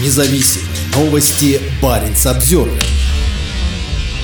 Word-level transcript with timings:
независим. 0.00 0.62
Новости 0.94 1.60
Баренц 1.82 2.26
Обзервер. 2.26 2.82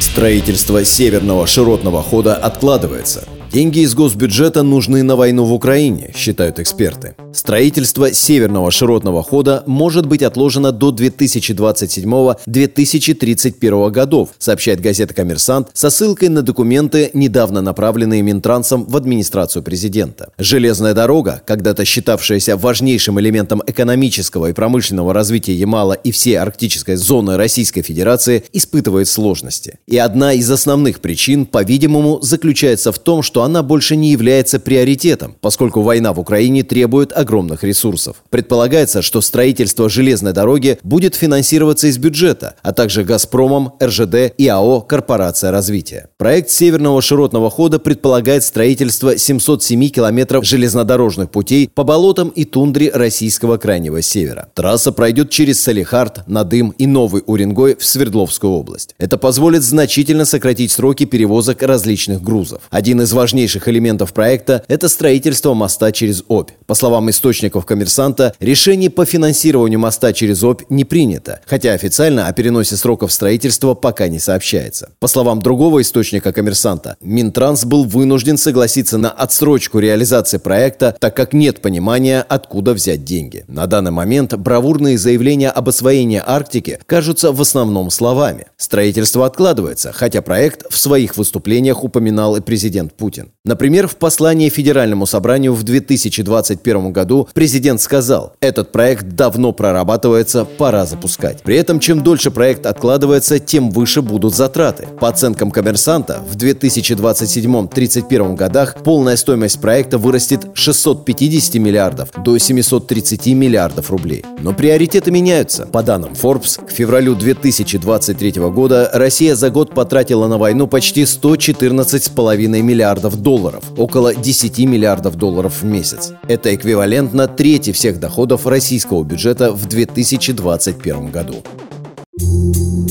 Строительство 0.00 0.84
северного 0.84 1.46
широтного 1.46 2.02
хода 2.02 2.34
откладывается. 2.34 3.24
Деньги 3.52 3.80
из 3.80 3.94
госбюджета 3.94 4.62
нужны 4.62 5.02
на 5.02 5.14
войну 5.14 5.44
в 5.44 5.52
Украине, 5.52 6.10
считают 6.16 6.58
эксперты. 6.58 7.14
Строительство 7.34 8.10
северного 8.10 8.70
широтного 8.70 9.22
хода 9.22 9.62
может 9.66 10.06
быть 10.06 10.22
отложено 10.22 10.72
до 10.72 10.90
2027-2031 10.90 13.90
годов, 13.90 14.30
сообщает 14.38 14.80
газета 14.80 15.12
«Коммерсант» 15.12 15.68
со 15.74 15.90
ссылкой 15.90 16.30
на 16.30 16.40
документы, 16.40 17.10
недавно 17.12 17.60
направленные 17.60 18.22
Минтрансом 18.22 18.86
в 18.86 18.96
администрацию 18.96 19.62
президента. 19.62 20.30
Железная 20.38 20.94
дорога, 20.94 21.42
когда-то 21.44 21.84
считавшаяся 21.84 22.56
важнейшим 22.56 23.20
элементом 23.20 23.62
экономического 23.66 24.46
и 24.46 24.54
промышленного 24.54 25.12
развития 25.12 25.52
Ямала 25.52 25.92
и 25.92 26.10
всей 26.10 26.38
арктической 26.38 26.96
зоны 26.96 27.36
Российской 27.36 27.82
Федерации, 27.82 28.44
испытывает 28.54 29.08
сложности. 29.08 29.78
И 29.86 29.98
одна 29.98 30.32
из 30.32 30.50
основных 30.50 31.00
причин, 31.00 31.44
по-видимому, 31.44 32.18
заключается 32.22 32.92
в 32.92 32.98
том, 32.98 33.22
что 33.22 33.41
она 33.42 33.62
больше 33.62 33.96
не 33.96 34.10
является 34.10 34.60
приоритетом, 34.60 35.36
поскольку 35.40 35.82
война 35.82 36.12
в 36.12 36.20
Украине 36.20 36.62
требует 36.62 37.12
огромных 37.12 37.64
ресурсов. 37.64 38.16
Предполагается, 38.30 39.02
что 39.02 39.20
строительство 39.20 39.88
железной 39.88 40.32
дороги 40.32 40.78
будет 40.82 41.14
финансироваться 41.14 41.86
из 41.86 41.98
бюджета, 41.98 42.54
а 42.62 42.72
также 42.72 43.04
«Газпромом», 43.04 43.72
РЖД 43.82 44.34
и 44.36 44.48
АО 44.48 44.80
«Корпорация 44.80 45.50
развития». 45.50 46.08
Проект 46.18 46.50
Северного 46.50 47.02
широтного 47.02 47.50
хода 47.50 47.78
предполагает 47.78 48.44
строительство 48.44 49.16
707 49.16 49.88
километров 49.88 50.44
железнодорожных 50.44 51.30
путей 51.30 51.70
по 51.72 51.84
болотам 51.84 52.28
и 52.28 52.44
тундре 52.44 52.90
российского 52.92 53.56
крайнего 53.56 54.02
севера. 54.02 54.48
Трасса 54.54 54.92
пройдет 54.92 55.30
через 55.30 55.62
Салихард, 55.62 56.26
Надым 56.26 56.70
и 56.70 56.86
Новый 56.86 57.22
Уренгой 57.26 57.76
в 57.76 57.84
Свердловскую 57.84 58.52
область. 58.52 58.94
Это 58.98 59.18
позволит 59.18 59.62
значительно 59.62 60.24
сократить 60.24 60.72
сроки 60.72 61.04
перевозок 61.04 61.62
различных 61.62 62.22
грузов. 62.22 62.62
Один 62.70 63.00
из 63.00 63.12
важнейших 63.32 63.66
элементов 63.66 64.12
проекта– 64.12 64.62
это 64.68 64.90
строительство 64.90 65.54
моста 65.54 65.90
через 65.90 66.22
Обь. 66.28 66.50
По 66.66 66.74
словам 66.74 67.08
источников 67.08 67.64
«Коммерсанта», 67.64 68.34
решение 68.40 68.90
по 68.90 69.06
финансированию 69.06 69.78
моста 69.78 70.12
через 70.12 70.42
Обь 70.44 70.64
не 70.68 70.84
принято, 70.84 71.40
хотя 71.46 71.72
официально 71.72 72.26
о 72.26 72.32
переносе 72.34 72.76
сроков 72.76 73.10
строительства 73.10 73.72
пока 73.72 74.08
не 74.08 74.18
сообщается. 74.18 74.90
По 75.00 75.08
словам 75.08 75.40
другого 75.40 75.80
источника 75.80 76.30
«Коммерсанта», 76.34 76.96
Минтранс 77.00 77.64
был 77.64 77.84
вынужден 77.84 78.36
согласиться 78.36 78.98
на 78.98 79.10
отсрочку 79.10 79.78
реализации 79.78 80.36
проекта, 80.36 80.94
так 81.00 81.16
как 81.16 81.32
нет 81.32 81.62
понимания, 81.62 82.20
откуда 82.28 82.74
взять 82.74 83.02
деньги. 83.02 83.46
На 83.48 83.66
данный 83.66 83.92
момент 83.92 84.34
бравурные 84.34 84.98
заявления 84.98 85.48
об 85.48 85.70
освоении 85.70 86.22
Арктики 86.22 86.80
кажутся 86.84 87.32
в 87.32 87.40
основном 87.40 87.88
словами. 87.88 88.48
Строительство 88.58 89.24
откладывается, 89.24 89.90
хотя 89.92 90.20
проект 90.20 90.70
в 90.70 90.76
своих 90.76 91.16
выступлениях 91.16 91.82
упоминал 91.82 92.36
и 92.36 92.42
президент 92.42 92.92
Путин. 92.92 93.21
Например, 93.44 93.88
в 93.88 93.96
послании 93.96 94.48
Федеральному 94.48 95.06
собранию 95.06 95.54
в 95.54 95.62
2021 95.62 96.52
2021 96.52 96.92
году 96.92 97.28
президент 97.34 97.80
сказал, 97.80 98.34
этот 98.40 98.72
проект 98.72 99.08
давно 99.08 99.52
прорабатывается, 99.52 100.44
пора 100.44 100.84
запускать. 100.86 101.42
При 101.42 101.56
этом, 101.56 101.80
чем 101.80 102.02
дольше 102.02 102.30
проект 102.30 102.66
откладывается, 102.66 103.38
тем 103.38 103.70
выше 103.70 104.02
будут 104.02 104.34
затраты. 104.34 104.86
По 105.00 105.08
оценкам 105.08 105.50
коммерсанта, 105.50 106.20
в 106.28 106.36
2027-2031 106.36 108.34
годах 108.34 108.76
полная 108.82 109.16
стоимость 109.16 109.60
проекта 109.60 109.98
вырастет 109.98 110.46
с 110.54 110.58
650 110.58 111.54
миллиардов 111.56 112.10
до 112.24 112.38
730 112.38 113.26
миллиардов 113.28 113.90
рублей. 113.90 114.24
Но 114.40 114.52
приоритеты 114.52 115.10
меняются. 115.10 115.66
По 115.66 115.82
данным 115.82 116.12
Forbes, 116.12 116.64
к 116.64 116.70
февралю 116.70 117.14
2023 117.14 118.32
года 118.50 118.88
Россия 118.92 119.34
за 119.34 119.50
год 119.50 119.74
потратила 119.74 120.28
на 120.28 120.38
войну 120.38 120.66
почти 120.66 121.02
114,5 121.02 122.62
миллиардов 122.62 123.11
долларов, 123.16 123.64
около 123.76 124.14
10 124.14 124.58
миллиардов 124.60 125.16
долларов 125.16 125.62
в 125.62 125.64
месяц. 125.64 126.12
Это 126.28 126.54
эквивалентно 126.54 127.28
трети 127.28 127.72
всех 127.72 128.00
доходов 128.00 128.46
российского 128.46 129.02
бюджета 129.02 129.52
в 129.52 129.66
2021 129.66 131.10
году. 131.10 131.36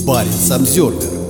Баренц 0.06 0.52
Обзервер. 0.52 1.21